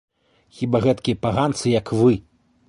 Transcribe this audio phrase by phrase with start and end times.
[0.59, 2.17] Хіба гэткія паганцы, як вы!